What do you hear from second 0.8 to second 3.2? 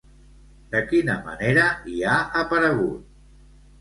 quina manera hi ha aparegut?